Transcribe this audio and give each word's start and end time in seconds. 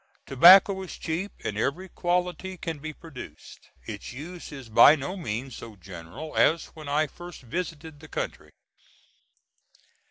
Tobacco 0.25 0.81
is 0.81 0.97
cheap, 0.97 1.31
and 1.43 1.59
every 1.59 1.87
quality 1.87 2.57
can 2.57 2.79
be 2.79 2.91
produced. 2.91 3.69
Its 3.85 4.11
use 4.11 4.51
is 4.51 4.67
by 4.67 4.95
no 4.95 5.15
means 5.15 5.55
so 5.55 5.75
general 5.75 6.35
as 6.35 6.65
when 6.73 6.89
I 6.89 7.05
first 7.05 7.41
visited 7.43 7.99
the 7.99 8.07
country. 8.07 8.49